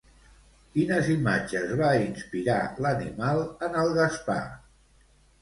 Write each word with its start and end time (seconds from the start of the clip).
Quines 0.77 1.11
imatges 1.15 1.73
va 1.81 1.89
inspirar 2.05 2.57
l'animal 2.87 3.45
en 3.69 3.79
el 3.85 3.95
Gaspar? 4.01 4.41